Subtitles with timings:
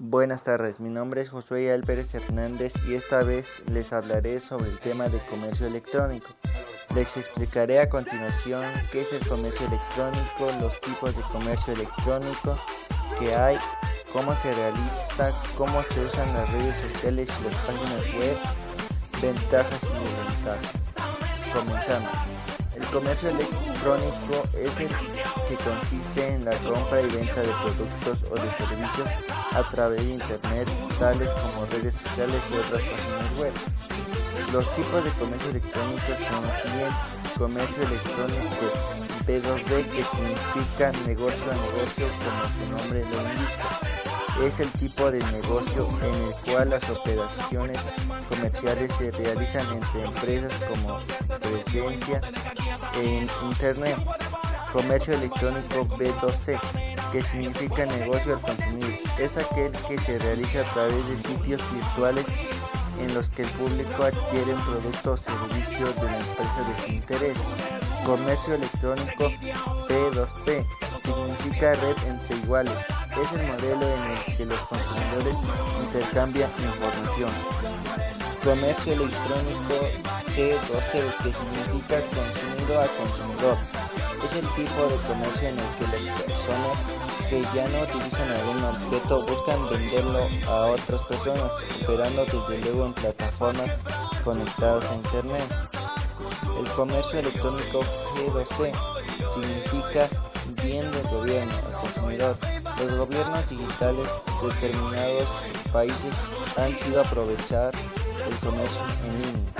[0.00, 4.80] Buenas tardes, mi nombre es Josué Álvarez Hernández y esta vez les hablaré sobre el
[4.80, 6.30] tema de comercio electrónico.
[6.96, 12.58] Les explicaré a continuación qué es el comercio electrónico, los tipos de comercio electrónico
[13.20, 13.56] que hay,
[14.12, 18.36] cómo se realiza, cómo se usan las redes sociales y las páginas web,
[19.22, 20.72] ventajas y desventajas.
[21.54, 22.33] Comenzamos.
[22.74, 28.34] El comercio electrónico es el que consiste en la compra y venta de productos o
[28.34, 29.08] de servicios
[29.52, 30.68] a través de Internet,
[30.98, 33.52] tales como redes sociales y otras páginas web.
[34.52, 37.38] Los tipos de comercio electrónico son siguientes.
[37.38, 38.66] Comercio electrónico
[39.26, 43.93] B2B, que significa negocio a negocio, como su nombre lo indica
[44.42, 47.78] es el tipo de negocio en el cual las operaciones
[48.28, 50.98] comerciales se realizan entre empresas como
[51.40, 52.20] presencia
[52.96, 53.96] en Internet.
[54.72, 56.60] Comercio electrónico B2C,
[57.12, 62.26] que significa negocio al consumir, es aquel que se realiza a través de sitios virtuales
[63.04, 66.92] en los que el público adquiere un producto o servicio de la empresa de su
[66.92, 67.38] interés.
[68.06, 69.30] Comercio electrónico
[69.88, 70.66] P2P
[71.02, 72.74] significa red entre iguales,
[73.22, 75.36] es el modelo en el que los consumidores
[75.84, 77.30] intercambian información.
[78.42, 79.74] Comercio electrónico
[80.34, 83.58] C2C, que significa consumido a consumidor.
[84.24, 86.33] Es el tipo de comercio en el que personas
[87.42, 93.70] ya no utilizan algún objeto buscan venderlo a otras personas, operando desde luego en plataformas
[94.22, 95.48] conectadas a Internet.
[96.58, 97.80] El comercio electrónico
[98.14, 98.72] G2C
[99.34, 100.08] significa
[100.62, 102.38] bien del gobierno al consumidor.
[102.78, 104.08] Los gobiernos digitales
[104.40, 105.28] de determinados
[105.72, 106.14] países
[106.56, 107.72] han sido aprovechar
[108.28, 109.52] el comercio en línea.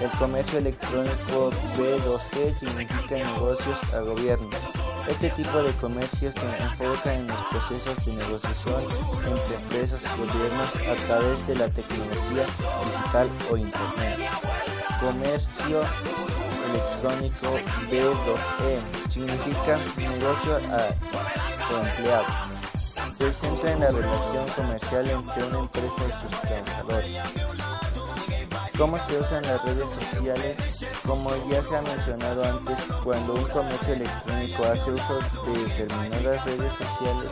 [0.00, 4.83] El comercio electrónico B2C significa negocios a gobierno.
[5.08, 8.82] Este tipo de comercio se enfoca en los procesos de negociación
[9.26, 12.46] entre empresas y gobiernos a través de la tecnología
[12.84, 14.30] digital o Internet.
[15.00, 15.82] Comercio
[16.70, 17.58] electrónico
[17.90, 21.14] B2E significa negocio a
[21.76, 22.24] empleado.
[23.16, 27.16] Se centra en la relación comercial entre una empresa y sus trabajadores.
[28.76, 30.84] ¿Cómo se usan las redes sociales?
[31.06, 36.72] Como ya se ha mencionado antes, cuando un comercio electrónico hace uso de determinadas redes
[36.72, 37.30] sociales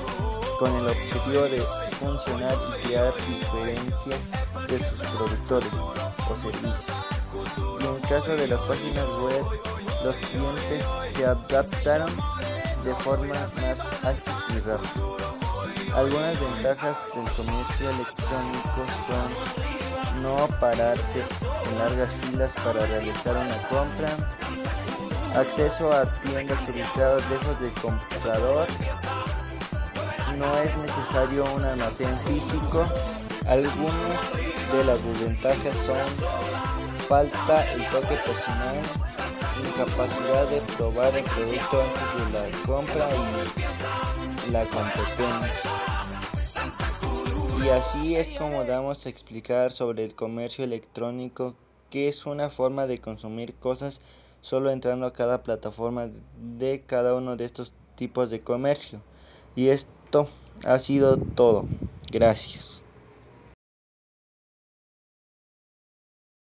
[0.61, 1.61] con el objetivo de
[1.99, 4.21] funcionar y crear diferencias
[4.69, 5.73] de sus productores
[6.31, 6.87] o servicios.
[7.81, 9.45] Y en caso de las páginas web,
[10.05, 12.11] los clientes se adaptaron
[12.85, 15.23] de forma más ágil y rápida.
[15.97, 19.42] Algunas ventajas del comercio electrónico son
[20.23, 21.23] no pararse
[21.67, 24.11] en largas filas para realizar una compra,
[25.37, 28.67] acceso a tiendas ubicadas lejos del comprador,
[30.39, 32.87] no es necesario un almacén físico,
[33.49, 34.21] algunas
[34.73, 38.77] de las desventajas son falta el toque personal,
[39.67, 43.09] incapacidad de probar el producto antes de la compra
[44.47, 46.12] y la competencia.
[47.63, 51.55] Y así es como damos a explicar sobre el comercio electrónico,
[51.91, 54.01] que es una forma de consumir cosas
[54.41, 59.01] solo entrando a cada plataforma de cada uno de estos tipos de comercio.
[59.55, 60.29] Y esto
[60.65, 61.69] ha sido todo.
[62.11, 62.82] Gracias.